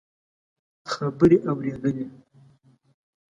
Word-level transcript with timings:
خبرې 0.93 1.37
اورېدلې. 1.49 2.05